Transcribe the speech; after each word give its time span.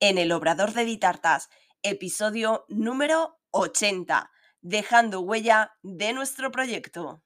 en 0.00 0.16
el 0.16 0.32
Obrador 0.32 0.72
de 0.72 0.86
Ditartas, 0.86 1.50
episodio 1.82 2.64
número 2.68 3.38
80, 3.50 4.30
dejando 4.62 5.20
huella 5.20 5.76
de 5.82 6.14
nuestro 6.14 6.50
proyecto. 6.50 7.22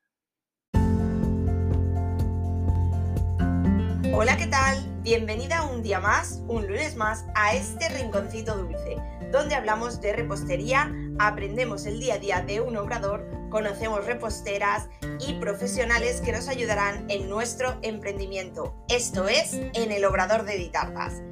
Hola, 4.13 4.37
¿qué 4.37 4.49
tal? 4.49 5.03
Bienvenida 5.03 5.63
un 5.67 5.83
día 5.83 6.01
más, 6.01 6.43
un 6.49 6.67
lunes 6.67 6.97
más, 6.97 7.25
a 7.37 7.55
este 7.55 7.89
rinconcito 7.91 8.57
dulce, 8.57 8.97
donde 9.31 9.55
hablamos 9.55 10.01
de 10.01 10.13
repostería, 10.13 10.93
aprendemos 11.21 11.87
el 11.87 12.01
día 12.01 12.15
a 12.15 12.19
día 12.19 12.41
de 12.41 12.61
un 12.61 12.77
obrador, 12.77 13.25
conocemos 13.51 14.05
reposteras 14.05 14.89
y 15.21 15.35
profesionales 15.35 16.21
que 16.21 16.33
nos 16.33 16.49
ayudarán 16.49 17.09
en 17.09 17.29
nuestro 17.29 17.79
emprendimiento. 17.83 18.85
Esto 18.89 19.29
es 19.29 19.55
en 19.55 19.93
el 19.93 20.05
Obrador 20.05 20.45
de 20.45 20.57
Ditartas. 20.59 21.23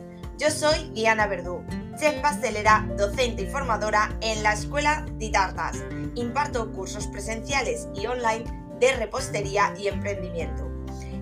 Yo 0.42 0.50
soy 0.50 0.90
Diana 0.92 1.28
Verdú, 1.28 1.64
chef 1.96 2.20
pastelera, 2.20 2.84
docente 2.98 3.42
y 3.42 3.46
formadora 3.46 4.18
en 4.22 4.42
la 4.42 4.54
Escuela 4.54 5.06
Ditartas. 5.12 5.76
Imparto 6.16 6.72
cursos 6.72 7.06
presenciales 7.06 7.86
y 7.94 8.06
online 8.06 8.42
de 8.80 8.90
repostería 8.96 9.72
y 9.78 9.86
emprendimiento. 9.86 10.68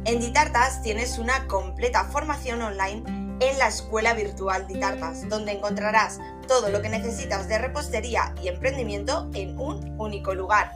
En 0.07 0.21
Ditartas 0.21 0.81
tienes 0.81 1.19
una 1.19 1.47
completa 1.49 2.05
formación 2.05 2.63
online 2.63 3.03
en 3.41 3.59
la 3.59 3.69
Escuela 3.69 4.15
Virtual 4.15 4.67
Ditartas, 4.67 5.29
donde 5.29 5.53
encontrarás 5.53 6.19
todo 6.49 6.71
lo 6.71 6.81
que 6.81 6.89
necesitas 6.89 7.47
de 7.47 7.59
repostería 7.59 8.35
y 8.43 8.49
emprendimiento 8.49 9.29
en 9.35 9.59
un 9.61 10.01
único 10.01 10.35
lugar. 10.35 10.73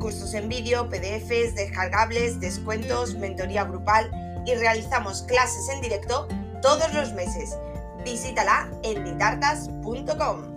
Cursos 0.00 0.34
en 0.34 0.48
vídeo, 0.48 0.88
PDFs, 0.88 1.54
descargables, 1.54 2.40
descuentos, 2.40 3.14
mentoría 3.14 3.62
grupal 3.62 4.10
y 4.44 4.56
realizamos 4.56 5.22
clases 5.22 5.68
en 5.68 5.80
directo 5.80 6.26
todos 6.60 6.92
los 6.92 7.12
meses 7.12 7.56
visítala 8.04 8.70
en 8.82 9.04
ditartas.com. 9.04 10.54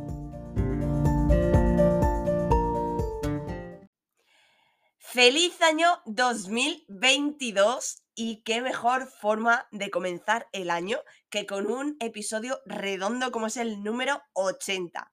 Feliz 5.18 5.62
año 5.62 6.02
2022 6.06 8.04
y 8.14 8.44
qué 8.44 8.62
mejor 8.62 9.08
forma 9.08 9.68
de 9.72 9.90
comenzar 9.90 10.48
el 10.52 10.70
año 10.70 11.00
que 11.30 11.46
con 11.46 11.72
un 11.72 11.98
episodio 12.00 12.60
redondo 12.66 13.32
como 13.32 13.48
es 13.48 13.58
el 13.58 13.84
número 13.84 14.22
80. 14.34 15.12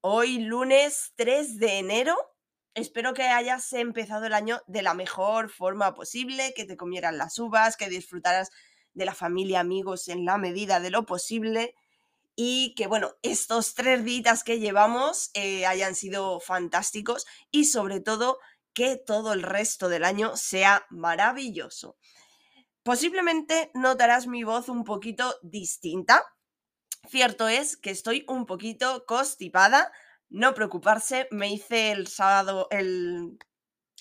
Hoy 0.00 0.38
lunes 0.38 1.12
3 1.16 1.58
de 1.58 1.78
enero. 1.78 2.16
Espero 2.74 3.14
que 3.14 3.24
hayas 3.24 3.72
empezado 3.72 4.26
el 4.26 4.34
año 4.34 4.62
de 4.66 4.82
la 4.82 4.94
mejor 4.94 5.48
forma 5.48 5.94
posible, 5.94 6.52
que 6.54 6.64
te 6.64 6.76
comieran 6.76 7.18
las 7.18 7.38
uvas, 7.38 7.76
que 7.76 7.88
disfrutaras 7.88 8.50
de 8.96 9.04
la 9.04 9.14
familia, 9.14 9.60
amigos 9.60 10.08
en 10.08 10.24
la 10.24 10.38
medida 10.38 10.80
de 10.80 10.90
lo 10.90 11.06
posible 11.06 11.74
y 12.34 12.74
que, 12.74 12.86
bueno, 12.86 13.12
estos 13.22 13.74
tres 13.74 14.04
días 14.04 14.42
que 14.42 14.58
llevamos 14.58 15.30
eh, 15.34 15.66
hayan 15.66 15.94
sido 15.94 16.40
fantásticos 16.40 17.26
y 17.50 17.66
sobre 17.66 18.00
todo 18.00 18.38
que 18.74 18.96
todo 18.96 19.32
el 19.32 19.42
resto 19.42 19.88
del 19.88 20.04
año 20.04 20.36
sea 20.36 20.86
maravilloso. 20.90 21.96
Posiblemente 22.82 23.70
notarás 23.74 24.26
mi 24.26 24.44
voz 24.44 24.68
un 24.68 24.84
poquito 24.84 25.34
distinta. 25.42 26.24
Cierto 27.08 27.48
es 27.48 27.76
que 27.76 27.90
estoy 27.90 28.24
un 28.28 28.46
poquito 28.46 29.04
constipada. 29.06 29.92
No 30.28 30.54
preocuparse, 30.54 31.28
me 31.30 31.52
hice 31.52 31.92
el 31.92 32.06
sábado, 32.06 32.66
el, 32.70 33.38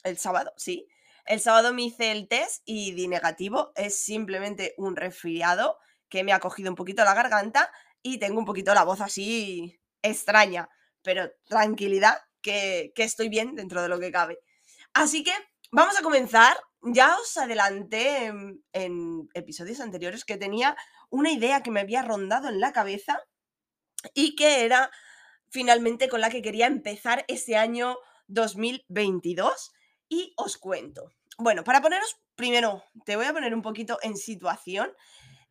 el 0.04 0.18
sábado, 0.18 0.54
sí, 0.58 0.88
el 1.26 1.40
sábado 1.40 1.74
me 1.74 1.84
hice 1.84 2.12
el 2.12 2.28
test 2.28 2.62
y 2.66 2.94
di 2.94 3.08
negativo. 3.08 3.72
Es 3.76 4.04
simplemente 4.04 4.74
un 4.78 4.96
resfriado 4.96 5.78
que 6.10 6.24
me 6.24 6.34
ha 6.34 6.40
cogido 6.40 6.70
un 6.70 6.76
poquito 6.76 7.04
la 7.04 7.14
garganta 7.14 7.72
y 8.02 8.20
tengo 8.20 8.40
un 8.40 8.46
poquito 8.46 8.74
la 8.74 8.84
voz 8.84 9.02
así 9.02 9.80
extraña. 10.02 10.70
Pero 11.02 11.32
tranquilidad, 11.46 12.18
que, 12.42 12.94
estoy 12.96 13.30
bien 13.30 13.56
dentro 13.56 13.82
de 13.82 13.90
lo 13.90 14.00
que 14.00 14.12
cabe. 14.12 14.40
Así 14.94 15.24
que 15.24 15.34
vamos 15.72 15.98
a 15.98 16.04
comenzar. 16.04 16.58
Ya 16.88 17.18
os 17.18 17.36
adelanté 17.38 18.26
en, 18.26 18.64
en 18.72 19.28
episodios 19.34 19.80
anteriores 19.80 20.24
que 20.24 20.38
tenía 20.38 20.78
una 21.10 21.32
idea 21.32 21.64
que 21.64 21.72
me 21.72 21.80
había 21.80 22.04
rondado 22.04 22.48
en 22.48 22.60
la 22.60 22.72
cabeza 22.72 23.24
y 24.14 24.36
que 24.36 24.66
era 24.66 24.92
finalmente 25.50 26.08
con 26.10 26.22
la 26.22 26.30
que 26.30 26.44
quería 26.44 26.68
empezar 26.68 27.26
este 27.28 27.56
año 27.58 27.98
2022 28.28 29.75
y 30.10 30.34
os 30.38 30.58
cuento. 30.58 31.12
Bueno, 31.38 31.64
para 31.64 31.82
poneros, 31.82 32.18
primero 32.36 32.84
te 33.06 33.16
voy 33.16 33.26
a 33.26 33.34
poner 33.34 33.54
un 33.54 33.62
poquito 33.62 33.98
en 34.02 34.16
situación. 34.16 34.92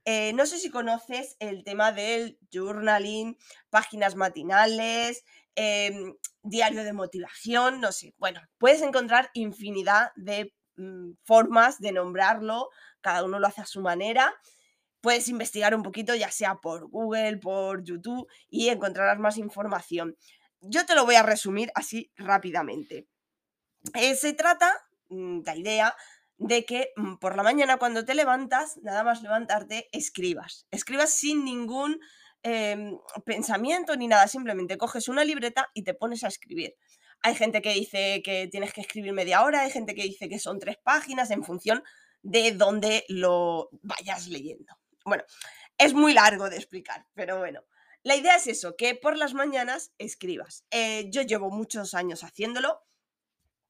Eh, 0.07 0.33
no 0.35 0.45
sé 0.47 0.59
si 0.59 0.71
conoces 0.71 1.37
el 1.41 1.65
tema 1.65 1.93
del 1.93 2.39
journaling, 2.53 3.39
páginas 3.71 4.17
matinales, 4.17 5.25
em, 5.55 6.15
diario 6.43 6.85
de 6.85 6.93
motivación, 6.93 7.81
no 7.81 7.91
sé. 7.93 8.15
Bueno, 8.19 8.41
puedes 8.59 8.83
encontrar 8.83 9.31
infinidad 9.35 10.11
de 10.17 10.55
mm, 10.77 11.13
formas 11.25 11.79
de 11.81 11.93
nombrarlo, 11.93 12.69
cada 13.01 13.25
uno 13.25 13.39
lo 13.39 13.47
hace 13.47 13.63
a 13.63 13.67
su 13.67 13.81
manera. 13.81 14.35
Puedes 15.01 15.29
investigar 15.29 15.75
un 15.75 15.83
poquito, 15.83 16.15
ya 16.15 16.31
sea 16.31 16.57
por 16.57 16.89
Google, 16.89 17.39
por 17.39 17.85
YouTube, 17.85 18.27
y 18.49 18.69
encontrarás 18.69 19.19
más 19.19 19.39
información. 19.39 20.17
Yo 20.61 20.87
te 20.87 20.95
lo 20.95 21.05
voy 21.05 21.17
a 21.17 21.23
resumir 21.23 21.71
así 21.75 22.11
rápidamente. 22.17 23.07
Eh, 23.93 24.15
se 24.15 24.33
trata, 24.33 24.72
mm, 25.11 25.41
la 25.45 25.56
idea, 25.56 25.97
de 26.39 26.65
que 26.65 26.93
mm, 26.97 27.17
por 27.17 27.37
la 27.37 27.43
mañana 27.43 27.77
cuando 27.77 28.05
te 28.05 28.15
levantas, 28.15 28.78
nada 28.78 29.05
más 29.05 29.22
levantarte, 29.22 29.89
escribas. 29.93 30.67
Escribas 30.71 31.11
sin 31.11 31.45
ningún 31.45 32.00
em, 32.43 32.99
pensamiento 33.25 33.97
ni 33.97 34.06
nada, 34.09 34.28
simplemente 34.28 34.77
coges 34.77 35.09
una 35.09 35.25
libreta 35.25 35.71
y 35.75 35.83
te 35.83 35.94
pones 35.94 36.25
a 36.25 36.28
escribir. 36.28 36.77
Hay 37.23 37.34
gente 37.34 37.62
que 37.62 37.73
dice 37.73 38.21
que 38.23 38.49
tienes 38.49 38.73
que 38.75 38.83
escribir 38.83 39.12
media 39.12 39.43
hora, 39.44 39.62
hay 39.62 39.71
gente 39.71 39.94
que 39.94 40.03
dice 40.03 40.28
que 40.28 40.39
son 40.39 40.59
tres 40.59 40.77
páginas 40.83 41.31
en 41.31 41.43
función 41.43 41.83
de 42.23 42.53
dónde 42.53 43.05
lo 43.09 43.71
vayas 43.83 44.28
leyendo. 44.28 44.78
Bueno, 45.06 45.25
es 45.78 45.94
muy 45.94 46.12
largo 46.12 46.50
de 46.50 46.56
explicar, 46.56 47.06
pero 47.15 47.39
bueno. 47.39 47.65
La 48.03 48.17
idea 48.17 48.37
es 48.37 48.47
eso, 48.47 48.77
que 48.77 48.94
por 48.94 49.17
las 49.17 49.33
mañanas 49.33 49.93
escribas. 49.97 50.67
Eh, 50.71 51.09
yo 51.11 51.23
llevo 51.23 51.50
muchos 51.50 51.94
años 51.94 52.23
haciéndolo 52.23 52.83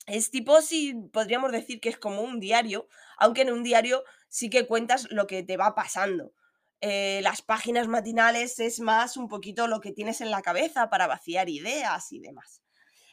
es 0.07 0.31
tipo, 0.31 0.61
si 0.61 0.95
podríamos 1.13 1.53
decir 1.53 1.81
que 1.81 1.89
es 1.89 1.99
como 1.99 2.23
un 2.23 2.41
diario, 2.41 2.89
aunque 3.17 3.43
en 3.43 3.53
un 3.53 3.63
diario 3.63 4.05
sí 4.29 4.51
que 4.51 4.67
cuentas 4.67 5.07
lo 5.11 5.27
que 5.27 5.43
te 5.43 5.57
va 5.57 5.75
pasando. 5.75 6.33
Eh, 6.81 7.21
las 7.23 7.41
páginas 7.41 7.89
matinales 7.89 8.59
es 8.61 8.81
más 8.81 9.17
un 9.17 9.29
poquito 9.29 9.67
lo 9.67 9.81
que 9.81 9.93
tienes 9.93 10.21
en 10.21 10.31
la 10.31 10.43
cabeza 10.43 10.91
para 10.91 11.07
vaciar 11.07 11.49
ideas 11.49 12.13
y 12.13 12.21
demás. 12.21 12.63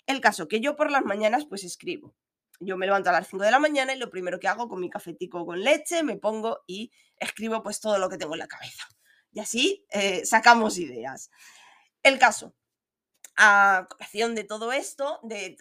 El 0.06 0.20
caso 0.20 0.48
que 0.48 0.60
yo 0.60 0.76
por 0.76 0.92
las 0.92 1.04
mañanas 1.04 1.46
pues 1.46 1.64
escribo. 1.64 2.14
Yo 2.60 2.78
me 2.78 2.86
levanto 2.86 3.10
a 3.10 3.14
las 3.14 3.28
5 3.28 3.44
de 3.44 3.52
la 3.52 3.60
mañana 3.60 3.94
y 3.94 3.98
lo 3.98 4.10
primero 4.10 4.40
que 4.40 4.48
hago 4.48 4.68
con 4.68 4.82
mi 4.82 4.90
cafetico 4.90 5.46
con 5.46 5.62
leche, 5.62 6.04
me 6.04 6.18
pongo 6.18 6.60
y 6.68 6.92
escribo 7.18 7.64
pues 7.64 7.80
todo 7.80 7.98
lo 7.98 8.10
que 8.10 8.18
tengo 8.18 8.34
en 8.34 8.40
la 8.40 8.48
cabeza. 8.48 8.84
Y 9.32 9.40
así 9.40 9.86
eh, 9.90 10.26
sacamos 10.26 10.78
ideas. 10.78 11.32
El 12.04 12.20
caso, 12.20 12.54
a 13.38 13.88
colación 13.90 14.36
de 14.36 14.44
todo 14.44 14.72
esto, 14.72 15.20
de 15.24 15.58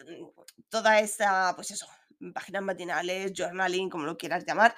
toda 0.69 0.99
esta, 0.99 1.53
pues 1.55 1.71
eso, 1.71 1.87
páginas 2.33 2.63
matinales, 2.63 3.33
journaling, 3.33 3.89
como 3.89 4.05
lo 4.05 4.17
quieras 4.17 4.45
llamar, 4.45 4.75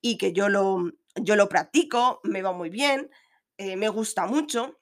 y 0.00 0.18
que 0.18 0.32
yo 0.32 0.48
lo, 0.48 0.90
yo 1.16 1.36
lo 1.36 1.48
practico, 1.48 2.20
me 2.24 2.42
va 2.42 2.52
muy 2.52 2.70
bien, 2.70 3.10
eh, 3.56 3.76
me 3.76 3.88
gusta 3.88 4.26
mucho, 4.26 4.78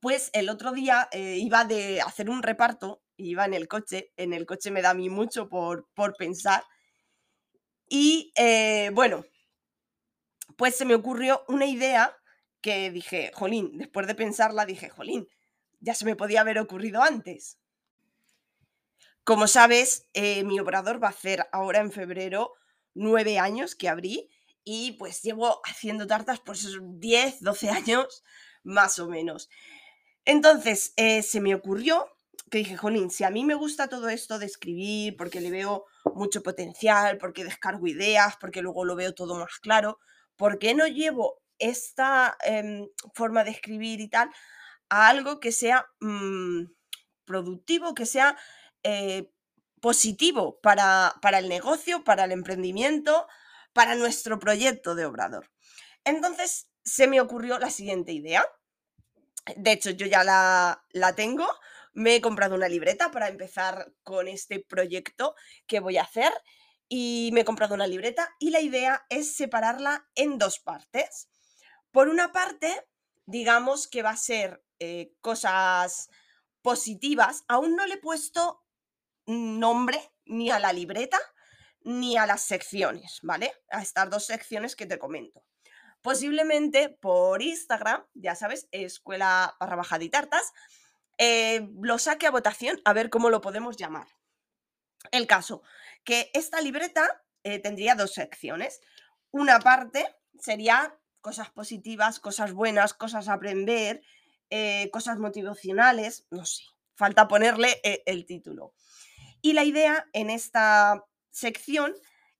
pues 0.00 0.30
el 0.32 0.48
otro 0.48 0.72
día 0.72 1.08
eh, 1.12 1.36
iba 1.38 1.64
de 1.64 2.00
hacer 2.00 2.30
un 2.30 2.42
reparto, 2.42 3.02
iba 3.16 3.44
en 3.44 3.54
el 3.54 3.68
coche, 3.68 4.12
en 4.16 4.32
el 4.32 4.46
coche 4.46 4.70
me 4.70 4.82
da 4.82 4.90
a 4.90 4.94
mí 4.94 5.10
mucho 5.10 5.48
por, 5.48 5.88
por 5.94 6.14
pensar, 6.16 6.64
y 7.88 8.32
eh, 8.36 8.90
bueno, 8.94 9.24
pues 10.56 10.76
se 10.76 10.84
me 10.84 10.94
ocurrió 10.94 11.44
una 11.48 11.66
idea 11.66 12.16
que 12.60 12.90
dije, 12.90 13.32
jolín, 13.34 13.78
después 13.78 14.06
de 14.06 14.14
pensarla 14.14 14.66
dije, 14.66 14.90
jolín, 14.90 15.26
ya 15.80 15.94
se 15.94 16.04
me 16.04 16.16
podía 16.16 16.42
haber 16.42 16.58
ocurrido 16.58 17.02
antes. 17.02 17.58
Como 19.24 19.46
sabes, 19.46 20.08
eh, 20.14 20.44
mi 20.44 20.58
obrador 20.60 21.02
va 21.02 21.08
a 21.08 21.10
hacer 21.10 21.46
ahora 21.52 21.80
en 21.80 21.92
febrero 21.92 22.54
nueve 22.94 23.38
años 23.38 23.74
que 23.74 23.88
abrí 23.88 24.30
y 24.64 24.92
pues 24.92 25.22
llevo 25.22 25.60
haciendo 25.64 26.06
tartas 26.06 26.40
por 26.40 26.56
esos 26.56 26.78
10, 26.82 27.40
12 27.40 27.70
años 27.70 28.24
más 28.62 28.98
o 28.98 29.08
menos. 29.08 29.48
Entonces, 30.24 30.92
eh, 30.96 31.22
se 31.22 31.40
me 31.40 31.54
ocurrió 31.54 32.08
que 32.50 32.58
dije, 32.58 32.76
Jolín, 32.76 33.10
si 33.10 33.24
a 33.24 33.30
mí 33.30 33.44
me 33.44 33.54
gusta 33.54 33.88
todo 33.88 34.08
esto 34.08 34.38
de 34.38 34.46
escribir, 34.46 35.16
porque 35.16 35.40
le 35.40 35.50
veo 35.50 35.84
mucho 36.14 36.42
potencial, 36.42 37.16
porque 37.16 37.44
descargo 37.44 37.86
ideas, 37.86 38.36
porque 38.40 38.60
luego 38.60 38.84
lo 38.84 38.96
veo 38.96 39.14
todo 39.14 39.36
más 39.36 39.60
claro, 39.60 40.00
¿por 40.36 40.58
qué 40.58 40.74
no 40.74 40.86
llevo 40.86 41.40
esta 41.58 42.36
em, 42.44 42.88
forma 43.14 43.44
de 43.44 43.52
escribir 43.52 44.00
y 44.00 44.08
tal 44.08 44.30
a 44.90 45.08
algo 45.08 45.40
que 45.40 45.52
sea 45.52 45.86
mm, 46.00 46.64
productivo, 47.24 47.94
que 47.94 48.06
sea 48.06 48.36
eh, 48.82 49.30
positivo 49.80 50.60
para, 50.60 51.14
para 51.22 51.38
el 51.38 51.48
negocio, 51.48 52.04
para 52.04 52.24
el 52.24 52.32
emprendimiento, 52.32 53.26
para 53.72 53.94
nuestro 53.94 54.38
proyecto 54.38 54.94
de 54.94 55.06
obrador. 55.06 55.50
Entonces 56.04 56.68
se 56.84 57.06
me 57.06 57.20
ocurrió 57.20 57.58
la 57.58 57.70
siguiente 57.70 58.12
idea. 58.12 58.44
De 59.56 59.72
hecho, 59.72 59.90
yo 59.90 60.06
ya 60.06 60.24
la, 60.24 60.84
la 60.90 61.14
tengo. 61.14 61.46
Me 61.92 62.16
he 62.16 62.20
comprado 62.20 62.54
una 62.54 62.68
libreta 62.68 63.10
para 63.10 63.28
empezar 63.28 63.92
con 64.02 64.28
este 64.28 64.60
proyecto 64.60 65.34
que 65.66 65.80
voy 65.80 65.98
a 65.98 66.02
hacer. 66.02 66.32
Y 66.88 67.30
me 67.32 67.42
he 67.42 67.44
comprado 67.44 67.74
una 67.74 67.86
libreta 67.86 68.34
y 68.40 68.50
la 68.50 68.60
idea 68.60 69.06
es 69.08 69.36
separarla 69.36 70.08
en 70.16 70.38
dos 70.38 70.58
partes. 70.58 71.28
Por 71.92 72.08
una 72.08 72.32
parte, 72.32 72.84
digamos 73.26 73.86
que 73.86 74.02
va 74.02 74.10
a 74.10 74.16
ser 74.16 74.64
eh, 74.80 75.12
cosas 75.20 76.10
positivas. 76.62 77.44
Aún 77.48 77.76
no 77.76 77.86
le 77.86 77.94
he 77.94 77.98
puesto 77.98 78.64
nombre 79.26 80.00
ni 80.24 80.50
a 80.50 80.58
la 80.58 80.72
libreta 80.72 81.18
ni 81.82 82.16
a 82.16 82.26
las 82.26 82.42
secciones, 82.42 83.20
¿vale? 83.22 83.52
A 83.70 83.80
estas 83.80 84.10
dos 84.10 84.26
secciones 84.26 84.76
que 84.76 84.86
te 84.86 84.98
comento. 84.98 85.44
Posiblemente 86.02 86.88
por 86.88 87.42
Instagram, 87.42 88.04
ya 88.14 88.34
sabes, 88.34 88.68
escuela 88.72 89.56
barra 89.60 89.76
bajada 89.76 90.04
y 90.04 90.08
tartas, 90.08 90.52
eh, 91.18 91.68
lo 91.80 91.98
saque 91.98 92.26
a 92.26 92.30
votación 92.30 92.80
a 92.84 92.92
ver 92.92 93.10
cómo 93.10 93.30
lo 93.30 93.40
podemos 93.40 93.76
llamar. 93.76 94.08
El 95.10 95.26
caso, 95.26 95.62
que 96.04 96.30
esta 96.34 96.60
libreta 96.60 97.22
eh, 97.44 97.58
tendría 97.58 97.94
dos 97.94 98.12
secciones. 98.12 98.80
Una 99.30 99.58
parte 99.60 100.06
sería 100.38 100.98
cosas 101.20 101.50
positivas, 101.50 102.20
cosas 102.20 102.52
buenas, 102.52 102.94
cosas 102.94 103.28
a 103.28 103.34
aprender, 103.34 104.02
eh, 104.50 104.90
cosas 104.90 105.18
motivacionales, 105.18 106.26
no 106.30 106.44
sé, 106.44 106.64
falta 106.94 107.28
ponerle 107.28 107.80
el 107.82 108.26
título. 108.26 108.74
Y 109.42 109.54
la 109.54 109.64
idea 109.64 110.06
en 110.12 110.28
esta 110.30 111.04
sección 111.30 111.94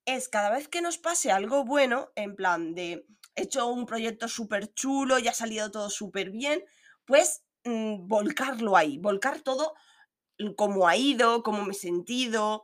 es 0.05 0.29
cada 0.29 0.51
vez 0.51 0.67
que 0.67 0.81
nos 0.81 0.97
pase 0.97 1.31
algo 1.31 1.63
bueno, 1.63 2.11
en 2.15 2.35
plan 2.35 2.75
de 2.75 3.05
he 3.35 3.43
hecho 3.43 3.67
un 3.67 3.85
proyecto 3.85 4.27
súper 4.27 4.73
chulo 4.73 5.17
y 5.17 5.27
ha 5.27 5.33
salido 5.33 5.71
todo 5.71 5.89
súper 5.89 6.31
bien, 6.31 6.63
pues 7.05 7.43
mm, 7.63 8.07
volcarlo 8.07 8.75
ahí, 8.75 8.97
volcar 8.97 9.41
todo 9.41 9.73
cómo 10.55 10.87
ha 10.87 10.95
ido, 10.95 11.43
cómo 11.43 11.63
me 11.63 11.71
he 11.71 11.75
sentido. 11.75 12.63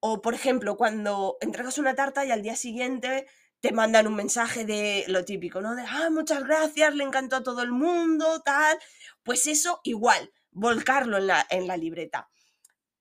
O, 0.00 0.20
por 0.20 0.34
ejemplo, 0.34 0.76
cuando 0.76 1.36
entregas 1.40 1.78
una 1.78 1.94
tarta 1.94 2.24
y 2.24 2.30
al 2.30 2.42
día 2.42 2.56
siguiente 2.56 3.26
te 3.64 3.72
mandan 3.72 4.06
un 4.06 4.14
mensaje 4.14 4.66
de 4.66 5.06
lo 5.08 5.24
típico, 5.24 5.62
¿no? 5.62 5.74
De, 5.74 5.84
ah, 5.88 6.10
muchas 6.10 6.44
gracias, 6.44 6.94
le 6.94 7.02
encantó 7.02 7.36
a 7.36 7.42
todo 7.42 7.62
el 7.62 7.72
mundo, 7.72 8.42
tal. 8.44 8.78
Pues 9.22 9.46
eso, 9.46 9.80
igual, 9.84 10.34
volcarlo 10.50 11.16
en 11.16 11.28
la, 11.28 11.46
en 11.48 11.66
la 11.66 11.78
libreta. 11.78 12.28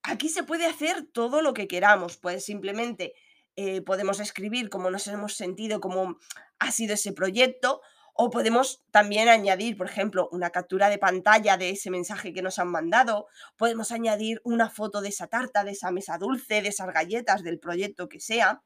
Aquí 0.04 0.30
se 0.30 0.44
puede 0.44 0.66
hacer 0.66 1.06
todo 1.12 1.42
lo 1.42 1.54
que 1.54 1.68
queramos, 1.68 2.16
pues 2.16 2.46
simplemente 2.46 3.14
eh, 3.58 3.82
podemos 3.82 4.22
escribir 4.22 4.70
cómo 4.70 4.90
nos 4.90 5.06
hemos 5.08 5.34
sentido, 5.34 5.82
cómo 5.82 6.18
ha 6.60 6.72
sido 6.72 6.94
ese 6.94 7.12
proyecto, 7.12 7.82
o 8.14 8.30
podemos 8.30 8.86
también 8.90 9.28
añadir, 9.28 9.76
por 9.76 9.88
ejemplo, 9.88 10.30
una 10.32 10.52
captura 10.52 10.88
de 10.88 10.98
pantalla 10.98 11.58
de 11.58 11.72
ese 11.72 11.92
mensaje 11.92 12.32
que 12.32 12.42
nos 12.42 12.58
han 12.58 12.70
mandado, 12.70 13.28
podemos 13.58 13.92
añadir 13.92 14.40
una 14.46 14.70
foto 14.70 15.02
de 15.02 15.10
esa 15.10 15.28
tarta, 15.28 15.66
de 15.66 15.72
esa 15.72 15.92
mesa 15.92 16.18
dulce, 16.18 16.62
de 16.62 16.70
esas 16.70 16.94
galletas, 16.94 17.44
del 17.44 17.60
proyecto 17.60 18.08
que 18.08 18.22
sea. 18.22 18.64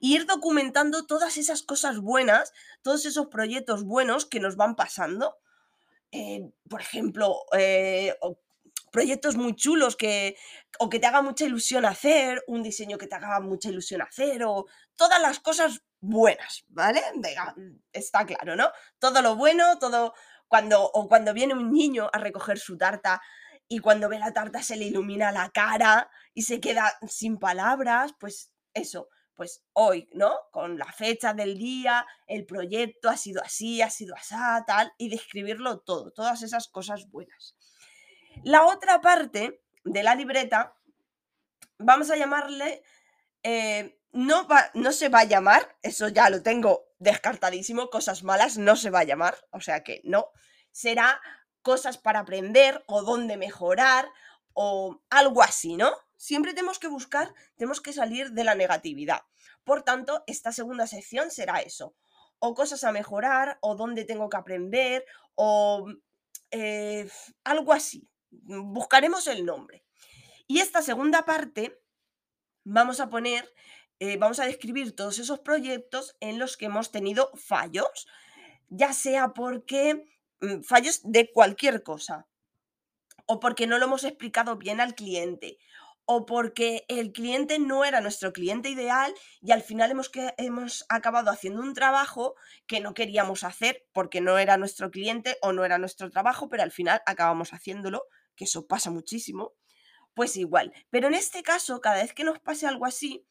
Y 0.00 0.14
ir 0.14 0.26
documentando 0.26 1.06
todas 1.06 1.36
esas 1.36 1.62
cosas 1.62 1.98
buenas, 1.98 2.52
todos 2.82 3.06
esos 3.06 3.26
proyectos 3.26 3.84
buenos 3.84 4.26
que 4.26 4.40
nos 4.40 4.56
van 4.56 4.76
pasando. 4.76 5.36
Eh, 6.12 6.50
por 6.68 6.80
ejemplo, 6.80 7.40
eh, 7.56 8.14
proyectos 8.94 9.36
muy 9.36 9.56
chulos 9.56 9.96
que 9.96 10.36
o 10.78 10.88
que 10.88 11.00
te 11.00 11.06
haga 11.06 11.20
mucha 11.20 11.44
ilusión 11.44 11.84
hacer, 11.84 12.44
un 12.46 12.62
diseño 12.62 12.96
que 12.96 13.08
te 13.08 13.16
haga 13.16 13.40
mucha 13.40 13.68
ilusión 13.68 14.02
hacer 14.02 14.44
o 14.44 14.66
todas 14.94 15.20
las 15.20 15.40
cosas 15.40 15.82
buenas, 16.00 16.64
¿vale? 16.68 17.02
está 17.92 18.24
claro, 18.24 18.54
¿no? 18.54 18.70
Todo 19.00 19.22
lo 19.22 19.34
bueno, 19.34 19.78
todo 19.78 20.14
cuando 20.46 20.84
o 20.84 21.08
cuando 21.08 21.34
viene 21.34 21.54
un 21.54 21.72
niño 21.72 22.08
a 22.12 22.18
recoger 22.18 22.58
su 22.58 22.78
tarta 22.78 23.20
y 23.66 23.80
cuando 23.80 24.08
ve 24.08 24.20
la 24.20 24.32
tarta 24.32 24.62
se 24.62 24.76
le 24.76 24.84
ilumina 24.84 25.32
la 25.32 25.50
cara 25.50 26.08
y 26.32 26.42
se 26.42 26.60
queda 26.60 26.96
sin 27.08 27.38
palabras, 27.38 28.12
pues 28.20 28.52
eso, 28.74 29.08
pues 29.34 29.64
hoy, 29.72 30.08
¿no? 30.12 30.34
Con 30.52 30.78
la 30.78 30.90
fecha 30.92 31.34
del 31.34 31.58
día, 31.58 32.06
el 32.26 32.46
proyecto 32.46 33.08
ha 33.08 33.16
sido 33.16 33.42
así, 33.42 33.82
ha 33.82 33.90
sido 33.90 34.14
así, 34.14 34.34
tal, 34.66 34.92
y 34.98 35.08
describirlo 35.08 35.80
todo, 35.80 36.12
todas 36.12 36.42
esas 36.42 36.68
cosas 36.68 37.10
buenas. 37.10 37.56
La 38.42 38.64
otra 38.64 39.00
parte 39.00 39.62
de 39.84 40.02
la 40.02 40.14
libreta, 40.14 40.74
vamos 41.78 42.10
a 42.10 42.16
llamarle, 42.16 42.82
eh, 43.42 43.98
no, 44.12 44.46
no 44.74 44.92
se 44.92 45.08
va 45.08 45.20
a 45.20 45.24
llamar, 45.24 45.76
eso 45.82 46.08
ya 46.08 46.30
lo 46.30 46.42
tengo 46.42 46.86
descartadísimo, 46.98 47.90
cosas 47.90 48.22
malas 48.22 48.58
no 48.58 48.76
se 48.76 48.90
va 48.90 49.00
a 49.00 49.04
llamar, 49.04 49.36
o 49.50 49.60
sea 49.60 49.82
que 49.82 50.00
no, 50.04 50.30
será 50.70 51.20
cosas 51.62 51.98
para 51.98 52.20
aprender 52.20 52.84
o 52.86 53.02
dónde 53.02 53.36
mejorar 53.36 54.08
o 54.52 55.00
algo 55.10 55.42
así, 55.42 55.76
¿no? 55.76 55.92
Siempre 56.24 56.54
tenemos 56.54 56.78
que 56.78 56.88
buscar, 56.88 57.34
tenemos 57.54 57.82
que 57.82 57.92
salir 57.92 58.30
de 58.30 58.44
la 58.44 58.54
negatividad. 58.54 59.24
Por 59.62 59.82
tanto, 59.82 60.24
esta 60.26 60.52
segunda 60.52 60.86
sección 60.86 61.30
será 61.30 61.60
eso, 61.60 61.94
o 62.38 62.54
cosas 62.54 62.82
a 62.84 62.92
mejorar, 62.92 63.58
o 63.60 63.74
dónde 63.74 64.06
tengo 64.06 64.30
que 64.30 64.38
aprender, 64.38 65.04
o 65.34 65.86
eh, 66.50 67.06
algo 67.44 67.74
así, 67.74 68.08
buscaremos 68.30 69.26
el 69.26 69.44
nombre. 69.44 69.84
Y 70.46 70.60
esta 70.60 70.80
segunda 70.80 71.26
parte 71.26 71.78
vamos 72.64 73.00
a 73.00 73.10
poner, 73.10 73.52
eh, 73.98 74.16
vamos 74.16 74.40
a 74.40 74.46
describir 74.46 74.96
todos 74.96 75.18
esos 75.18 75.40
proyectos 75.40 76.16
en 76.20 76.38
los 76.38 76.56
que 76.56 76.64
hemos 76.64 76.90
tenido 76.90 77.32
fallos, 77.34 78.08
ya 78.70 78.94
sea 78.94 79.34
porque 79.34 80.06
mm, 80.40 80.62
fallos 80.62 81.02
de 81.04 81.30
cualquier 81.30 81.82
cosa, 81.82 82.26
o 83.26 83.40
porque 83.40 83.66
no 83.66 83.76
lo 83.76 83.84
hemos 83.84 84.04
explicado 84.04 84.56
bien 84.56 84.80
al 84.80 84.94
cliente, 84.94 85.58
o 86.06 86.26
porque 86.26 86.84
el 86.88 87.12
cliente 87.12 87.58
no 87.58 87.84
era 87.84 88.00
nuestro 88.00 88.32
cliente 88.32 88.68
ideal 88.68 89.14
y 89.40 89.52
al 89.52 89.62
final 89.62 89.90
hemos, 89.90 90.10
hemos 90.36 90.84
acabado 90.88 91.30
haciendo 91.30 91.62
un 91.62 91.74
trabajo 91.74 92.34
que 92.66 92.80
no 92.80 92.94
queríamos 92.94 93.44
hacer 93.44 93.86
porque 93.92 94.20
no 94.20 94.38
era 94.38 94.56
nuestro 94.56 94.90
cliente 94.90 95.38
o 95.40 95.52
no 95.52 95.64
era 95.64 95.78
nuestro 95.78 96.10
trabajo, 96.10 96.48
pero 96.48 96.62
al 96.62 96.72
final 96.72 97.02
acabamos 97.06 97.52
haciéndolo 97.52 98.04
que 98.36 98.44
eso 98.44 98.66
pasa 98.66 98.90
muchísimo, 98.90 99.54
pues 100.14 100.36
igual. 100.36 100.72
Pero 100.90 101.08
en 101.08 101.14
este 101.14 101.42
caso, 101.42 101.80
cada 101.80 102.02
vez 102.02 102.12
que 102.12 102.24
nos 102.24 102.38
pase 102.40 102.66
algo 102.66 102.86
así, 102.86 103.26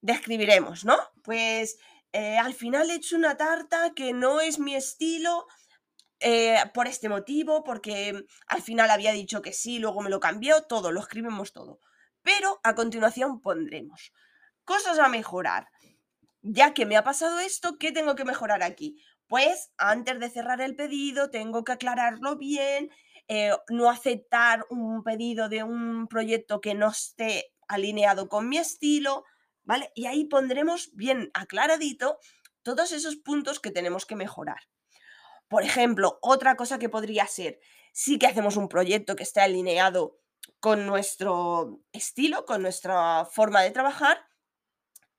describiremos, 0.00 0.84
¿no? 0.84 0.96
Pues 1.22 1.78
eh, 2.12 2.38
al 2.38 2.54
final 2.54 2.90
he 2.90 2.94
hecho 2.94 3.16
una 3.16 3.36
tarta 3.36 3.92
que 3.94 4.12
no 4.12 4.40
es 4.40 4.58
mi 4.58 4.74
estilo 4.74 5.46
eh, 6.20 6.56
por 6.74 6.86
este 6.86 7.08
motivo, 7.08 7.64
porque 7.64 8.24
al 8.46 8.62
final 8.62 8.90
había 8.90 9.12
dicho 9.12 9.40
que 9.40 9.52
sí, 9.52 9.78
luego 9.78 10.02
me 10.02 10.10
lo 10.10 10.20
cambió, 10.20 10.62
todo, 10.62 10.92
lo 10.92 11.00
escribimos 11.00 11.52
todo. 11.52 11.80
Pero 12.22 12.60
a 12.62 12.74
continuación 12.74 13.40
pondremos 13.40 14.12
cosas 14.64 14.98
a 14.98 15.08
mejorar. 15.08 15.68
Ya 16.42 16.74
que 16.74 16.86
me 16.86 16.96
ha 16.96 17.04
pasado 17.04 17.38
esto, 17.40 17.76
¿qué 17.78 17.92
tengo 17.92 18.14
que 18.14 18.24
mejorar 18.24 18.62
aquí? 18.62 19.02
Pues 19.26 19.72
antes 19.76 20.18
de 20.18 20.30
cerrar 20.30 20.60
el 20.60 20.76
pedido 20.76 21.30
tengo 21.30 21.64
que 21.64 21.72
aclararlo 21.72 22.36
bien 22.36 22.90
eh, 23.32 23.52
no 23.68 23.88
aceptar 23.88 24.66
un 24.70 25.04
pedido 25.04 25.48
de 25.48 25.62
un 25.62 26.08
proyecto 26.08 26.60
que 26.60 26.74
no 26.74 26.90
esté 26.90 27.52
alineado 27.68 28.28
con 28.28 28.48
mi 28.48 28.58
estilo, 28.58 29.24
¿vale? 29.62 29.92
Y 29.94 30.06
ahí 30.06 30.24
pondremos 30.24 30.90
bien 30.94 31.30
aclaradito 31.32 32.18
todos 32.64 32.90
esos 32.90 33.14
puntos 33.14 33.60
que 33.60 33.70
tenemos 33.70 34.04
que 34.04 34.16
mejorar. 34.16 34.58
Por 35.46 35.62
ejemplo, 35.62 36.18
otra 36.22 36.56
cosa 36.56 36.80
que 36.80 36.88
podría 36.88 37.24
ser, 37.28 37.60
sí 37.92 38.18
que 38.18 38.26
hacemos 38.26 38.56
un 38.56 38.68
proyecto 38.68 39.14
que 39.14 39.22
esté 39.22 39.40
alineado 39.40 40.18
con 40.60 40.86
nuestro 40.86 41.80
estilo, 41.92 42.44
con 42.44 42.62
nuestra 42.62 43.24
forma 43.24 43.62
de 43.62 43.70
trabajar, 43.70 44.26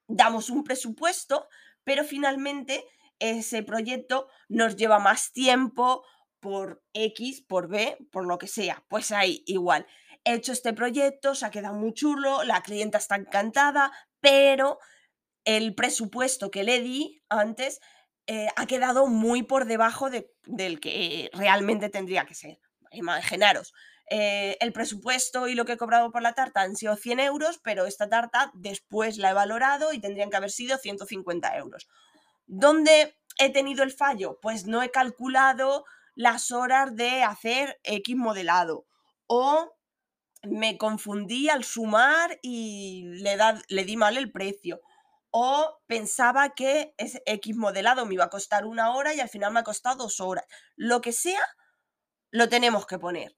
damos 0.08 0.50
un 0.50 0.64
presupuesto, 0.64 1.48
pero 1.84 2.04
finalmente 2.04 2.86
ese 3.20 3.64
proyecto 3.64 4.28
nos 4.50 4.76
lleva 4.76 5.00
más 5.00 5.32
tiempo 5.32 6.04
por 6.40 6.84
X, 6.94 7.42
por 7.42 7.68
B, 7.68 7.98
por 8.12 8.26
lo 8.26 8.38
que 8.38 8.48
sea. 8.48 8.84
Pues 8.90 9.12
ahí 9.12 9.44
igual. 9.46 9.86
He 10.24 10.34
hecho 10.34 10.52
este 10.52 10.74
proyecto, 10.74 11.34
se 11.36 11.46
ha 11.46 11.52
quedado 11.52 11.76
muy 11.76 11.94
chulo, 11.94 12.44
la 12.44 12.62
clienta 12.62 12.98
está 12.98 13.16
encantada, 13.16 13.92
pero 14.20 14.80
el 15.46 15.74
presupuesto 15.74 16.52
que 16.52 16.64
le 16.64 16.82
di 16.82 17.22
antes 17.30 17.80
eh, 18.28 18.48
ha 18.56 18.66
quedado 18.68 19.08
muy 19.08 19.44
por 19.44 19.66
debajo 19.66 20.10
del 20.10 20.80
que 20.80 21.30
realmente 21.34 21.90
tendría 21.90 22.26
que 22.26 22.36
ser. 22.36 22.60
Imaginaros, 22.92 23.74
eh, 24.14 24.58
el 24.60 24.74
presupuesto 24.74 25.48
y 25.48 25.56
lo 25.56 25.64
que 25.64 25.72
he 25.72 25.78
cobrado 25.78 26.12
por 26.12 26.22
la 26.22 26.34
tarta 26.34 26.60
han 26.60 26.76
sido 26.76 26.98
100 26.98 27.22
euros, 27.22 27.62
pero 27.64 27.86
esta 27.86 28.10
tarta 28.10 28.52
después 28.54 29.18
la 29.18 29.30
he 29.30 29.34
valorado 29.34 29.94
y 29.94 30.02
tendrían 30.02 30.30
que 30.30 30.36
haber 30.36 30.52
sido 30.52 30.78
150 30.78 31.56
euros. 31.56 31.88
¿Dónde 32.46 33.18
he 33.40 33.54
tenido 33.54 33.84
el 33.84 33.94
fallo? 33.94 34.38
Pues 34.42 34.68
no 34.68 34.84
he 34.84 34.92
calculado 34.92 35.86
las 36.14 36.52
horas 36.52 36.94
de 36.94 37.24
hacer 37.24 37.80
X 37.84 38.18
modelado. 38.18 38.86
O 39.28 39.78
me 40.44 40.78
confundí 40.78 41.48
al 41.48 41.64
sumar 41.64 42.38
y 42.42 43.06
le, 43.06 43.38
le 43.70 43.86
di 43.86 43.96
mal 43.96 44.18
el 44.18 44.30
precio. 44.30 44.82
O 45.30 45.80
pensaba 45.88 46.50
que 46.50 46.94
ese 46.98 47.24
X 47.26 47.56
modelado 47.56 48.06
me 48.06 48.16
iba 48.16 48.26
a 48.26 48.30
costar 48.30 48.66
una 48.66 48.94
hora 48.94 49.14
y 49.14 49.22
al 49.22 49.30
final 49.30 49.54
me 49.54 49.62
ha 49.62 49.64
costado 49.64 50.04
dos 50.04 50.20
horas. 50.20 50.44
Lo 50.76 51.00
que 51.00 51.14
sea, 51.14 51.48
lo 52.30 52.50
tenemos 52.50 52.86
que 52.86 53.00
poner. 53.00 53.38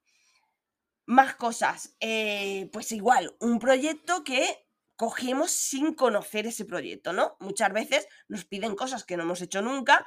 Más 1.06 1.36
cosas, 1.36 1.96
eh, 2.00 2.70
pues 2.72 2.92
igual, 2.92 3.36
un 3.40 3.60
proyecto 3.60 4.24
que 4.24 4.66
cogemos 4.96 5.52
sin 5.52 5.94
conocer 5.96 6.48
ese 6.48 6.66
proyecto, 6.66 7.12
¿no? 7.12 7.36
Muchas 7.40 7.74
veces 7.74 8.08
nos 8.28 8.46
piden 8.46 8.76
cosas 8.76 9.04
que 9.04 9.18
no 9.18 9.24
hemos 9.24 9.42
hecho 9.42 9.62
nunca, 9.62 10.06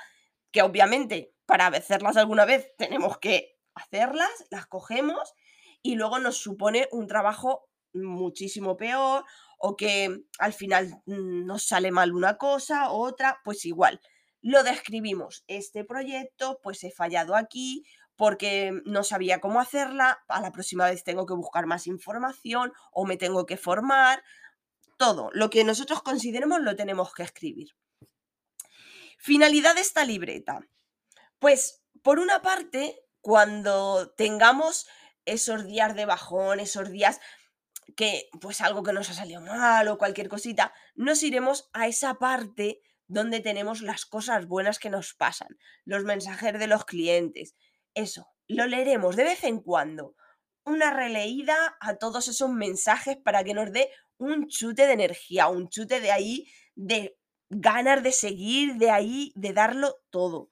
que 0.53 0.63
obviamente 0.63 1.35
para 1.45 1.67
hacerlas 1.67 2.17
alguna 2.17 2.47
vez 2.47 2.75
tenemos 2.79 3.19
que 3.19 3.59
hacerlas, 3.75 4.31
las 4.51 4.67
cogemos 4.67 5.35
y 5.83 5.97
luego 5.97 6.19
nos 6.19 6.39
supone 6.39 6.89
un 6.93 7.07
trabajo 7.07 7.69
muchísimo 7.93 8.77
peor 8.77 9.25
o 9.59 9.77
que 9.77 10.25
al 10.39 10.53
final 10.53 11.03
mm, 11.07 11.45
nos 11.45 11.67
sale 11.67 11.91
mal 11.91 12.13
una 12.13 12.39
cosa, 12.39 12.91
otra, 12.91 13.41
pues 13.45 13.65
igual. 13.65 14.01
Lo 14.41 14.63
describimos, 14.63 15.45
este 15.47 15.85
proyecto, 15.85 16.61
pues 16.63 16.85
he 16.85 16.91
fallado 16.91 17.35
aquí 17.35 17.85
porque 18.17 18.83
no 18.85 19.05
sabía 19.05 19.41
cómo 19.41 19.61
hacerla, 19.61 20.25
a 20.29 20.41
la 20.41 20.53
próxima 20.53 20.87
vez 20.87 21.05
tengo 21.05 21.27
que 21.27 21.35
buscar 21.35 21.67
más 21.67 21.87
información 21.87 22.73
o 22.93 23.07
me 23.07 23.17
tengo 23.17 23.47
que 23.47 23.57
formar, 23.57 24.23
todo, 24.97 25.31
lo 25.33 25.51
que 25.51 25.65
nosotros 25.65 26.03
consideremos 26.03 26.61
lo 26.61 26.75
tenemos 26.75 27.13
que 27.13 27.23
escribir. 27.23 27.77
Finalidad 29.19 29.75
de 29.75 29.83
esta 29.83 30.05
libreta. 30.05 30.61
Pues, 31.39 31.83
por 32.03 32.19
una 32.19 32.43
parte, 32.43 33.05
cuando 33.21 34.11
tengamos 34.17 34.87
esos 35.25 35.67
días 35.67 35.95
de 35.95 36.07
bajón, 36.07 36.61
esos 36.61 36.91
días 36.91 37.21
que, 37.97 38.29
pues 38.41 38.61
algo 38.61 38.83
que 38.83 38.93
nos 38.93 39.11
ha 39.11 39.15
salido 39.15 39.41
mal 39.41 39.89
o 39.89 39.99
cualquier 39.99 40.29
cosita, 40.29 40.73
nos 40.95 41.23
iremos 41.23 41.69
a 41.73 41.87
esa 41.87 42.15
parte 42.15 42.81
donde 43.09 43.41
tenemos 43.41 43.83
las 43.83 44.05
cosas 44.05 44.47
buenas 44.47 44.79
que 44.79 44.91
nos 44.91 45.15
pasan, 45.15 45.59
los 45.85 46.05
mensajes 46.05 46.59
de 46.59 46.67
los 46.67 46.85
clientes. 46.85 47.55
Eso, 47.97 48.29
lo 48.47 48.67
leeremos 48.67 49.17
de 49.17 49.25
vez 49.25 49.43
en 49.43 49.59
cuando. 49.59 50.17
Una 50.67 50.91
releída 50.91 51.79
a 51.81 51.97
todos 51.97 52.29
esos 52.29 52.51
mensajes 52.51 53.17
para 53.17 53.43
que 53.43 53.55
nos 53.55 53.73
dé 53.73 53.91
un 54.19 54.49
chute 54.49 54.87
de 54.87 54.93
energía, 54.93 55.49
un 55.49 55.71
chute 55.71 56.01
de 56.01 56.13
ahí, 56.13 56.47
de 56.75 57.17
ganas 57.49 58.03
de 58.03 58.13
seguir, 58.13 58.75
de 58.75 58.91
ahí, 58.91 59.33
de 59.35 59.55
darlo 59.55 59.97
todo. 60.11 60.51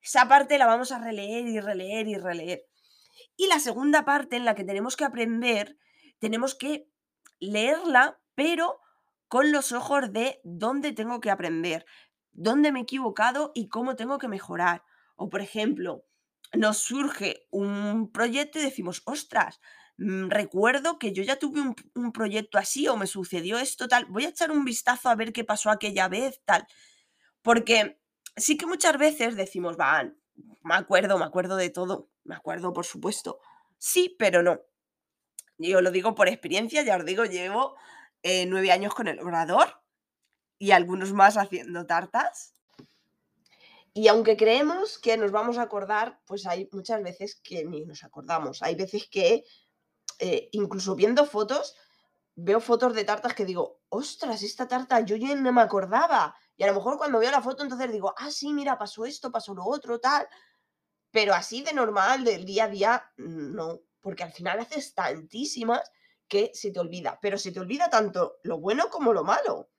Esa 0.00 0.28
parte 0.28 0.56
la 0.56 0.66
vamos 0.66 0.92
a 0.92 1.00
releer 1.00 1.48
y 1.48 1.58
releer 1.58 2.06
y 2.06 2.14
releer. 2.14 2.64
Y 3.36 3.48
la 3.48 3.58
segunda 3.58 4.04
parte 4.04 4.36
en 4.36 4.44
la 4.44 4.54
que 4.54 4.62
tenemos 4.62 4.94
que 4.94 5.04
aprender, 5.04 5.76
tenemos 6.20 6.54
que 6.54 6.86
leerla, 7.40 8.20
pero 8.36 8.78
con 9.26 9.50
los 9.50 9.72
ojos 9.72 10.12
de 10.12 10.40
dónde 10.44 10.92
tengo 10.92 11.20
que 11.20 11.32
aprender, 11.32 11.86
dónde 12.30 12.70
me 12.70 12.78
he 12.78 12.82
equivocado 12.82 13.50
y 13.52 13.68
cómo 13.68 13.96
tengo 13.96 14.18
que 14.18 14.28
mejorar. 14.28 14.84
O 15.16 15.28
por 15.28 15.40
ejemplo, 15.40 16.04
nos 16.56 16.78
surge 16.78 17.46
un 17.50 18.10
proyecto 18.12 18.58
y 18.58 18.62
decimos, 18.62 19.02
ostras, 19.04 19.60
Mm, 19.96 20.28
recuerdo 20.28 20.98
que 20.98 21.12
yo 21.12 21.22
ya 21.22 21.38
tuve 21.38 21.60
un, 21.60 22.12
proyecto 22.12 22.58
así 22.58 22.88
o 22.88 22.96
me 22.96 23.06
sucedió 23.06 23.58
esto 23.58 23.86
tal, 23.88 24.06
voy 24.06 24.24
a 24.24 24.30
echar 24.30 24.50
un 24.50 24.64
vistazo 24.64 25.08
a 25.08 25.14
ver 25.14 25.32
qué 25.32 25.44
pasó 25.44 25.70
aquella 25.70 26.08
vez 26.08 26.40
tal. 26.44 26.66
Porque 27.42 28.00
sí 28.36 28.56
que 28.56 28.66
muchas 28.66 28.98
veces 28.98 29.36
decimos, 29.36 29.76
van, 29.76 30.18
me 30.62 30.74
acuerdo, 30.74 31.18
me 31.18 31.24
acuerdo 31.24 31.56
de 31.56 31.70
todo, 31.70 32.10
me 32.24 32.34
acuerdo 32.36 32.72
por 32.72 32.84
supuesto. 32.86 33.40
Sí, 33.78 34.16
pero 34.18 34.42
no. 34.42 34.60
Yo 35.58 35.80
lo 35.82 35.90
digo 35.92 36.14
por 36.14 36.28
experiencia, 36.28 36.82
ya 36.82 36.96
os 36.96 37.04
digo, 37.04 37.24
llevo 37.24 37.76
eh, 38.22 38.46
nueve 38.46 38.72
años 38.72 38.94
con 38.94 39.08
el 39.08 39.20
obrador 39.20 39.82
y 40.58 40.72
algunos 40.72 41.12
más 41.12 41.36
haciendo 41.36 41.86
tartas. 41.86 42.56
Y 43.96 44.08
aunque 44.08 44.36
creemos 44.36 44.98
que 44.98 45.16
nos 45.16 45.30
vamos 45.30 45.56
a 45.56 45.62
acordar, 45.62 46.20
pues 46.26 46.46
hay 46.46 46.68
muchas 46.72 47.00
veces 47.00 47.40
que 47.40 47.64
ni 47.64 47.84
nos 47.84 48.02
acordamos. 48.02 48.60
Hay 48.60 48.74
veces 48.74 49.08
que 49.08 49.44
eh, 50.18 50.48
incluso 50.50 50.96
viendo 50.96 51.24
fotos, 51.26 51.76
veo 52.34 52.60
fotos 52.60 52.92
de 52.94 53.04
tartas 53.04 53.34
que 53.34 53.44
digo, 53.44 53.82
ostras, 53.88 54.42
esta 54.42 54.66
tarta 54.66 55.00
yo 55.00 55.14
ya 55.14 55.34
no 55.36 55.52
me 55.52 55.62
acordaba. 55.62 56.34
Y 56.56 56.64
a 56.64 56.66
lo 56.66 56.74
mejor 56.74 56.98
cuando 56.98 57.20
veo 57.20 57.30
la 57.30 57.40
foto 57.40 57.62
entonces 57.62 57.92
digo, 57.92 58.12
ah, 58.18 58.32
sí, 58.32 58.52
mira, 58.52 58.76
pasó 58.76 59.04
esto, 59.04 59.30
pasó 59.30 59.54
lo 59.54 59.64
otro, 59.64 60.00
tal. 60.00 60.26
Pero 61.12 61.32
así 61.32 61.62
de 61.62 61.72
normal, 61.72 62.24
del 62.24 62.44
día 62.44 62.64
a 62.64 62.68
día, 62.68 63.12
no. 63.16 63.80
Porque 64.00 64.24
al 64.24 64.32
final 64.32 64.58
haces 64.58 64.92
tantísimas 64.92 65.88
que 66.26 66.50
se 66.52 66.72
te 66.72 66.80
olvida. 66.80 67.18
Pero 67.22 67.38
se 67.38 67.52
te 67.52 67.60
olvida 67.60 67.88
tanto 67.88 68.38
lo 68.42 68.58
bueno 68.58 68.88
como 68.90 69.12
lo 69.12 69.22
malo. 69.22 69.70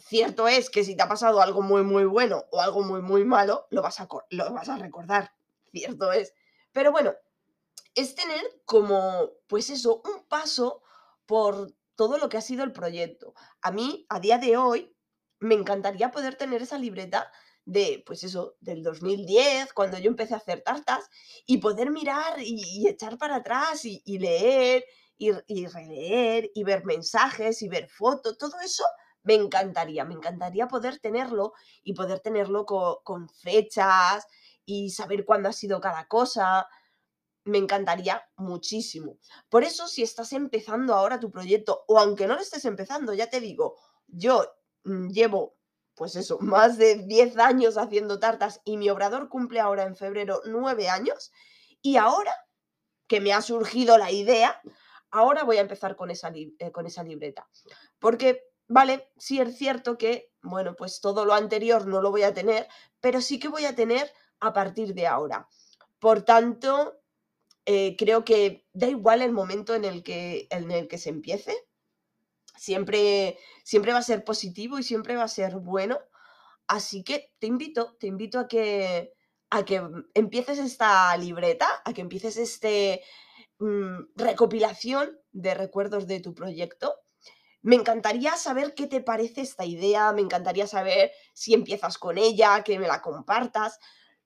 Cierto 0.00 0.48
es 0.48 0.70
que 0.70 0.82
si 0.82 0.96
te 0.96 1.02
ha 1.02 1.08
pasado 1.08 1.40
algo 1.40 1.62
muy, 1.62 1.82
muy 1.82 2.04
bueno 2.04 2.46
o 2.50 2.60
algo 2.60 2.82
muy, 2.82 3.02
muy 3.02 3.24
malo, 3.24 3.66
lo 3.70 3.82
vas 3.82 4.00
a, 4.00 4.08
lo 4.30 4.52
vas 4.52 4.68
a 4.68 4.78
recordar. 4.78 5.34
Cierto 5.70 6.10
es. 6.12 6.34
Pero 6.72 6.90
bueno, 6.90 7.14
es 7.94 8.14
tener 8.14 8.62
como, 8.64 9.30
pues 9.46 9.70
eso, 9.70 10.02
un 10.04 10.24
paso 10.26 10.82
por 11.26 11.74
todo 11.96 12.18
lo 12.18 12.28
que 12.28 12.38
ha 12.38 12.40
sido 12.40 12.64
el 12.64 12.72
proyecto. 12.72 13.34
A 13.60 13.72
mí, 13.72 14.06
a 14.08 14.20
día 14.20 14.38
de 14.38 14.56
hoy, 14.56 14.96
me 15.38 15.54
encantaría 15.54 16.10
poder 16.10 16.36
tener 16.36 16.62
esa 16.62 16.78
libreta 16.78 17.30
de, 17.66 18.02
pues 18.06 18.24
eso, 18.24 18.56
del 18.60 18.82
2010, 18.82 19.72
cuando 19.74 19.98
yo 19.98 20.08
empecé 20.10 20.34
a 20.34 20.38
hacer 20.38 20.62
tartas, 20.62 21.08
y 21.46 21.58
poder 21.58 21.90
mirar 21.90 22.40
y, 22.40 22.88
echar 22.88 23.18
para 23.18 23.36
atrás 23.36 23.84
y, 23.84 24.18
leer 24.18 24.84
y, 25.18 25.66
releer 25.66 26.50
y 26.54 26.64
ver 26.64 26.84
mensajes 26.84 27.60
y 27.62 27.68
ver 27.68 27.88
fotos, 27.88 28.38
todo 28.38 28.58
eso 28.64 28.84
me 29.22 29.34
encantaría, 29.34 30.04
me 30.04 30.14
encantaría 30.14 30.68
poder 30.68 30.98
tenerlo 30.98 31.52
y 31.82 31.94
poder 31.94 32.20
tenerlo 32.20 32.64
con 32.66 33.28
fechas 33.28 34.26
y 34.64 34.90
saber 34.90 35.24
cuándo 35.24 35.48
ha 35.48 35.52
sido 35.52 35.80
cada 35.80 36.06
cosa, 36.06 36.68
me 37.44 37.58
encantaría 37.58 38.22
muchísimo. 38.36 39.18
Por 39.48 39.64
eso, 39.64 39.88
si 39.88 40.02
estás 40.02 40.32
empezando 40.32 40.94
ahora 40.94 41.20
tu 41.20 41.30
proyecto, 41.30 41.84
o 41.88 41.98
aunque 41.98 42.26
no 42.26 42.34
lo 42.34 42.40
estés 42.40 42.64
empezando, 42.64 43.14
ya 43.14 43.28
te 43.28 43.40
digo, 43.40 43.76
yo 44.06 44.46
mm, 44.84 45.08
llevo, 45.08 45.56
pues 45.94 46.16
eso, 46.16 46.38
más 46.40 46.78
de 46.78 46.96
10 47.06 47.38
años 47.38 47.78
haciendo 47.78 48.18
tartas 48.18 48.60
y 48.64 48.76
mi 48.76 48.90
obrador 48.90 49.28
cumple 49.28 49.60
ahora 49.60 49.84
en 49.84 49.96
febrero 49.96 50.42
9 50.46 50.88
años, 50.88 51.32
y 51.82 51.96
ahora 51.96 52.34
que 53.06 53.20
me 53.20 53.32
ha 53.32 53.42
surgido 53.42 53.98
la 53.98 54.10
idea, 54.12 54.60
ahora 55.10 55.42
voy 55.44 55.56
a 55.56 55.62
empezar 55.62 55.96
con 55.96 56.10
esa, 56.10 56.30
eh, 56.34 56.70
con 56.70 56.86
esa 56.86 57.02
libreta. 57.02 57.48
Porque, 57.98 58.44
vale, 58.70 59.10
sí 59.18 59.40
es 59.40 59.58
cierto 59.58 59.98
que, 59.98 60.32
bueno, 60.42 60.76
pues 60.76 61.00
todo 61.00 61.24
lo 61.24 61.34
anterior 61.34 61.86
no 61.86 62.00
lo 62.00 62.10
voy 62.10 62.22
a 62.22 62.32
tener, 62.32 62.68
pero 63.00 63.20
sí 63.20 63.38
que 63.40 63.48
voy 63.48 63.64
a 63.64 63.74
tener 63.74 64.10
a 64.38 64.52
partir 64.52 64.94
de 64.94 65.08
ahora. 65.08 65.48
Por 65.98 66.22
tanto, 66.22 67.02
eh, 67.66 67.96
creo 67.98 68.24
que 68.24 68.64
da 68.72 68.86
igual 68.86 69.22
el 69.22 69.32
momento 69.32 69.74
en 69.74 69.84
el 69.84 70.04
que, 70.04 70.46
en 70.50 70.70
el 70.70 70.86
que 70.86 70.98
se 70.98 71.10
empiece. 71.10 71.54
Siempre, 72.56 73.38
siempre 73.64 73.92
va 73.92 73.98
a 73.98 74.02
ser 74.02 74.24
positivo 74.24 74.78
y 74.78 74.84
siempre 74.84 75.16
va 75.16 75.24
a 75.24 75.28
ser 75.28 75.56
bueno. 75.56 75.98
Así 76.68 77.02
que 77.02 77.32
te 77.40 77.48
invito, 77.48 77.96
te 77.98 78.06
invito 78.06 78.38
a 78.38 78.46
que, 78.46 79.12
a 79.50 79.64
que 79.64 79.82
empieces 80.14 80.60
esta 80.60 81.16
libreta, 81.16 81.66
a 81.84 81.92
que 81.92 82.02
empieces 82.02 82.36
este 82.36 83.02
mm, 83.58 84.14
recopilación 84.14 85.18
de 85.32 85.54
recuerdos 85.54 86.06
de 86.06 86.20
tu 86.20 86.34
proyecto. 86.34 86.94
Me 87.62 87.76
encantaría 87.76 88.36
saber 88.36 88.74
qué 88.74 88.86
te 88.86 89.00
parece 89.00 89.42
esta 89.42 89.66
idea, 89.66 90.12
me 90.12 90.22
encantaría 90.22 90.66
saber 90.66 91.12
si 91.34 91.52
empiezas 91.52 91.98
con 91.98 92.16
ella, 92.16 92.62
que 92.64 92.78
me 92.78 92.88
la 92.88 93.02
compartas, 93.02 93.78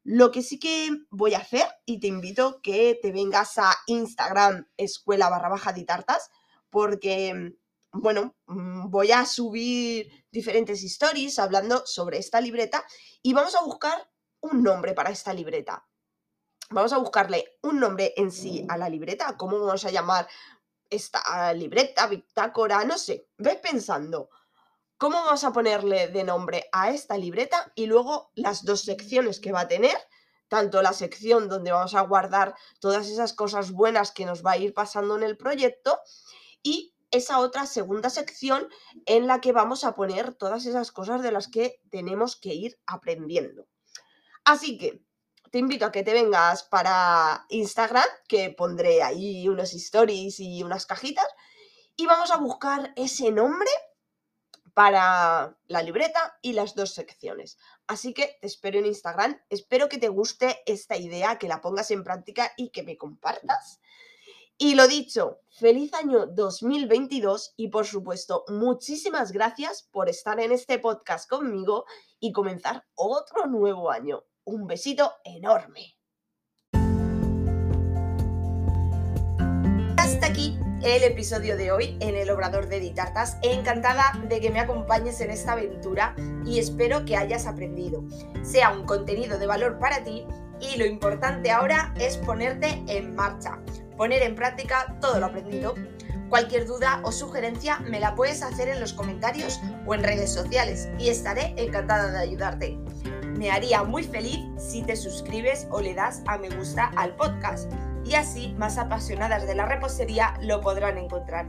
lo 0.05 0.31
que 0.31 0.43
sí 0.43 0.59
que 0.59 0.91
voy 1.11 1.35
a 1.35 1.39
hacer, 1.39 1.67
y 1.85 1.99
te 1.99 2.07
invito 2.07 2.61
que 2.63 2.99
te 3.01 3.11
vengas 3.11 3.59
a 3.59 3.75
Instagram, 3.87 4.69
escuela 4.77 5.31
barra 5.31 5.49
baja 5.49 5.73
de 5.73 5.85
tartas, 5.85 6.31
porque, 6.71 7.57
bueno, 7.91 8.37
mm, 8.47 8.91
voy 8.91 9.13
a 9.13 9.25
subir 9.25 10.27
diferentes 10.31 10.85
stories 10.85 11.39
hablando 11.39 11.87
sobre 11.87 12.19
esta 12.19 12.41
libreta 12.41 12.85
y 13.23 13.33
vamos 13.33 13.55
a 13.55 13.65
buscar 13.65 14.11
un 14.41 14.63
nombre 14.63 14.93
para 14.93 15.11
esta 15.11 15.33
libreta. 15.33 15.89
Vamos 16.71 16.93
a 16.93 16.99
buscarle 16.99 17.59
un 17.63 17.81
nombre 17.81 18.15
en 18.17 18.31
sí 18.31 18.65
a 18.69 18.77
la 18.77 18.89
libreta, 18.89 19.37
cómo 19.37 19.59
vamos 19.59 19.85
a 19.85 19.91
llamar 19.91 20.29
esta 20.95 21.53
libreta, 21.53 22.07
bitácora, 22.07 22.85
no 22.85 22.99
sé, 22.99 23.29
ve 23.39 23.57
pensando. 23.57 24.31
¿Cómo 24.97 25.17
vamos 25.25 25.45
a 25.45 25.53
ponerle 25.53 26.09
de 26.09 26.25
nombre 26.25 26.69
a 26.73 26.91
esta 26.91 27.19
libreta? 27.19 27.73
Y 27.75 27.87
luego 27.87 28.31
las 28.35 28.65
dos 28.65 28.83
secciones 28.83 29.41
que 29.41 29.53
va 29.53 29.61
a 29.61 29.69
tener, 29.69 29.97
tanto 30.49 30.83
la 30.83 30.93
sección 30.93 31.49
donde 31.49 31.73
vamos 31.73 31.95
a 31.95 32.03
guardar 32.03 32.55
todas 32.81 33.09
esas 33.09 33.33
cosas 33.33 33.73
buenas 33.73 34.13
que 34.13 34.25
nos 34.25 34.45
va 34.45 34.53
a 34.53 34.57
ir 34.57 34.73
pasando 34.73 35.17
en 35.17 35.25
el 35.25 35.37
proyecto 35.37 35.99
y 36.63 36.95
esa 37.11 37.39
otra 37.39 37.67
segunda 37.67 38.11
sección 38.11 38.69
en 39.07 39.27
la 39.27 39.41
que 39.41 39.53
vamos 39.53 39.85
a 39.85 39.95
poner 39.95 40.35
todas 40.35 40.67
esas 40.67 40.91
cosas 40.91 41.23
de 41.23 41.33
las 41.33 41.49
que 41.49 41.81
tenemos 41.91 42.37
que 42.37 42.55
ir 42.55 42.79
aprendiendo. 42.87 43.67
Así 44.45 44.79
que 44.79 45.03
te 45.55 45.61
invito 45.61 45.87
a 45.87 45.93
que 45.93 46.03
te 46.03 46.13
vengas 46.13 46.65
para 46.65 47.47
Instagram, 47.49 48.09
que 48.27 48.51
pondré 48.51 49.05
ahí 49.05 49.49
unos 49.49 49.73
stories 49.73 50.41
y 50.41 50.65
unas 50.65 50.85
cajitas, 50.85 51.29
y 51.95 52.07
vamos 52.07 52.33
a 52.33 52.39
buscar 52.39 52.93
ese 52.97 53.31
nombre 53.31 53.71
para 54.73 55.57
la 55.69 55.83
libreta 55.83 56.37
y 56.43 56.55
las 56.55 56.75
dos 56.75 56.93
secciones. 56.93 57.57
Así 57.87 58.13
que 58.15 58.37
te 58.41 58.49
espero 58.49 58.81
en 58.81 58.87
Instagram. 58.87 59.41
Espero 59.49 59.89
que 59.89 59.99
te 59.99 60.09
guste 60.09 60.61
esta 60.67 60.97
idea, 60.97 61.39
que 61.39 61.47
la 61.47 61.61
pongas 61.61 61.93
en 61.93 62.03
práctica 62.03 62.51
y 62.57 62.71
que 62.71 62.83
me 62.83 62.99
compartas. 62.99 63.79
Y 64.59 64.75
lo 64.75 64.89
dicho, 64.89 65.39
feliz 65.51 65.95
año 65.95 66.27
2022 66.27 67.55
y 67.57 67.69
por 67.69 67.87
supuesto, 67.87 68.45
muchísimas 68.49 69.31
gracias 69.31 69.89
por 69.93 70.09
estar 70.09 70.41
en 70.41 70.51
este 70.51 70.81
podcast 70.81 71.31
conmigo 71.31 71.85
y 72.19 72.33
comenzar 72.33 72.85
otro 72.97 73.47
nuevo 73.47 73.93
año. 73.93 74.25
Un 74.47 74.67
besito 74.67 75.11
enorme. 75.25 75.97
Hasta 79.97 80.27
aquí 80.27 80.59
el 80.83 81.03
episodio 81.03 81.57
de 81.57 81.73
hoy 81.73 81.97
en 82.01 82.15
el 82.15 82.29
Obrador 82.31 82.69
de 82.69 82.77
Editartas. 82.77 83.39
Encantada 83.43 84.13
de 84.29 84.41
que 84.41 84.51
me 84.51 84.61
acompañes 84.61 85.21
en 85.23 85.31
esta 85.31 85.53
aventura 85.53 86.15
y 86.45 86.59
espero 86.59 87.07
que 87.07 87.17
hayas 87.17 87.47
aprendido. 87.47 88.05
Sea 88.43 88.71
un 88.71 88.85
contenido 88.85 89.39
de 89.39 89.47
valor 89.47 89.79
para 89.79 90.05
ti 90.05 90.27
y 90.61 90.77
lo 90.77 90.85
importante 90.85 91.51
ahora 91.51 91.95
es 91.99 92.19
ponerte 92.19 92.83
en 92.87 93.15
marcha 93.15 93.59
poner 93.97 94.23
en 94.23 94.35
práctica 94.35 94.97
todo 95.01 95.21
lo 95.21 95.27
aprendido. 95.27 95.75
Cualquier 96.29 96.67
duda 96.67 97.01
o 97.05 97.13
sugerencia 97.13 97.79
me 97.81 98.01
la 98.01 98.15
puedes 98.15 98.43
hacer 98.43 98.69
en 98.69 98.81
los 98.81 98.93
comentarios 98.93 99.61
o 99.87 99.95
en 99.95 100.03
redes 100.03 100.33
sociales 100.33 100.89
y 100.99 101.09
estaré 101.09 101.55
encantada 101.57 102.11
de 102.11 102.19
ayudarte. 102.19 102.84
Me 103.37 103.51
haría 103.51 103.83
muy 103.83 104.05
feliz 104.05 104.41
si 104.57 104.83
te 104.83 104.97
suscribes 104.97 105.67
o 105.71 105.81
le 105.81 105.95
das 105.95 106.23
a 106.27 106.39
me 106.39 106.49
gusta 106.51 106.93
al 106.97 107.15
podcast 107.17 107.71
y 108.05 108.15
así 108.15 108.55
más 108.59 108.79
apasionadas 108.79 109.47
de 109.47 109.55
la 109.55 109.67
repostería 109.67 110.35
lo 110.41 110.61
podrán 110.61 110.99
encontrar. 110.99 111.47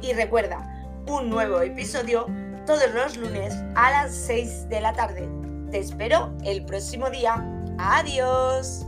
Y 0.00 0.12
recuerda, 0.12 0.66
un 1.06 1.30
nuevo 1.30 1.60
episodio 1.60 2.26
todos 2.66 2.92
los 2.92 3.16
lunes 3.16 3.54
a 3.76 3.90
las 3.90 4.14
6 4.14 4.68
de 4.68 4.80
la 4.80 4.92
tarde. 4.92 5.26
Te 5.70 5.78
espero 5.78 6.36
el 6.44 6.64
próximo 6.64 7.08
día. 7.08 7.42
Adiós. 7.78 8.84